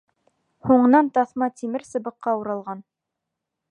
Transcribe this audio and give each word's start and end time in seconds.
Һуңынан 0.69 1.11
таҫма 1.19 1.51
тимер 1.61 1.87
сыбыҡҡа 1.91 2.37
уралған. 2.43 2.87